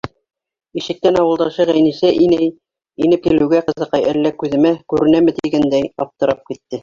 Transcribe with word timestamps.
Ишектән 0.79 1.17
ауылдашы 1.23 1.65
Ғәйнисә 1.69 2.09
инәй 2.27 2.47
инеп 3.07 3.23
килеүгә, 3.27 3.61
ҡыҙыҡай 3.69 4.09
әллә 4.15 4.31
күҙемә 4.45 4.71
күренәме 4.95 5.39
тигәндәй, 5.41 5.89
аптырап 6.07 6.43
китте. 6.51 6.79